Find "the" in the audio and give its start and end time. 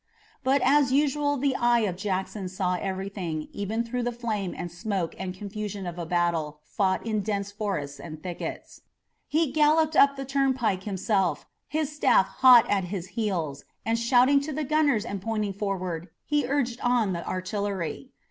1.37-1.55, 4.01-4.11, 10.15-10.25, 14.51-14.63, 17.13-17.23